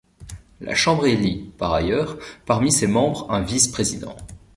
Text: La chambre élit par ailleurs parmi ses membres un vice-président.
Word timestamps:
La 0.61 0.73
chambre 0.73 1.05
élit 1.05 1.51
par 1.59 1.73
ailleurs 1.75 2.17
parmi 2.47 2.71
ses 2.71 2.87
membres 2.87 3.29
un 3.31 3.41
vice-président. 3.41 4.15